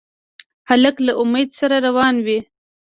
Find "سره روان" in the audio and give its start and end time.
1.59-2.15